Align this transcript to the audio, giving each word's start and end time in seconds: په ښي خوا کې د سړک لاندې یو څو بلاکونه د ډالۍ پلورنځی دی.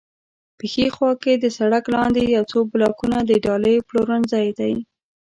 په 0.57 0.65
ښي 0.71 0.85
خوا 0.95 1.11
کې 1.23 1.33
د 1.37 1.45
سړک 1.57 1.83
لاندې 1.95 2.21
یو 2.35 2.43
څو 2.51 2.59
بلاکونه 2.71 3.17
د 3.25 3.31
ډالۍ 3.45 3.75
پلورنځی 3.87 4.47
دی. 4.59 4.73